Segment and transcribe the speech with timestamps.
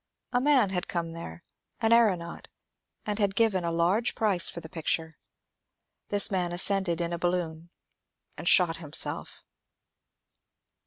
[0.33, 1.43] A man had come there—
[1.83, 2.47] an aeronaut—
[3.05, 5.19] and given a large price for the picture.
[6.07, 7.69] This man ascended in a balloon
[8.35, 9.43] and sJiot himself.